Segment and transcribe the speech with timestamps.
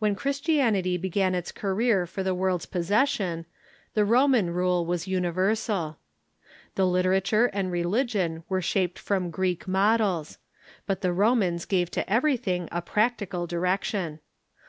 [0.00, 3.46] When Christianity began its career for the world's posses sion,
[3.94, 5.98] the Roman rule was universal.
[6.74, 10.38] The literature and re ligion were shaped from Greek models.
[10.84, 14.18] But the ^''ImpiTe^" Romans gave to everything a practical direction.